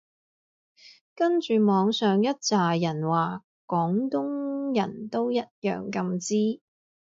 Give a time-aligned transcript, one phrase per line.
[1.13, 6.59] 跟住網上一柞人話廣東人都一樣咁支